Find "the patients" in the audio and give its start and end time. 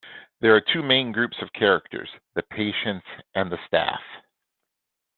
2.33-3.05